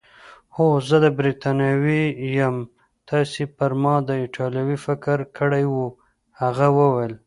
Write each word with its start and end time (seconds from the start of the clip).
هو، 0.55 0.67
زه 0.89 0.97
بریتانوی 1.19 2.03
یم، 2.37 2.57
تاسي 3.09 3.43
پر 3.57 3.71
ما 3.81 3.95
د 4.07 4.09
ایټالوي 4.23 4.77
فکر 4.85 5.17
کړی 5.37 5.65
وو؟ 5.73 5.87
هغه 6.41 6.67
وویل. 6.77 7.13